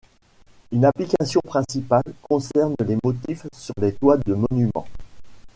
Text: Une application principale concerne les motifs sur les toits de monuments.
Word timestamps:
Une 0.71 0.83
application 0.83 1.41
principale 1.45 2.01
concerne 2.27 2.73
les 2.87 2.97
motifs 3.03 3.45
sur 3.55 3.75
les 3.79 3.93
toits 3.93 4.17
de 4.17 4.33
monuments. 4.33 4.87